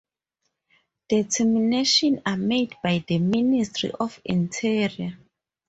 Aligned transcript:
Determinations 1.09 2.21
are 2.25 2.35
made 2.35 2.75
by 2.81 3.03
the 3.07 3.19
Ministry 3.19 3.91
of 3.99 4.19
Interior. 4.25 5.15